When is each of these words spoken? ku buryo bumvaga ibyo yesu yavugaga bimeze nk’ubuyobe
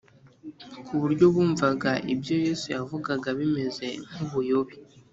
ku 0.85 0.93
buryo 1.01 1.25
bumvaga 1.33 1.91
ibyo 2.13 2.35
yesu 2.45 2.65
yavugaga 2.75 3.29
bimeze 3.39 3.87
nk’ubuyobe 4.11 4.75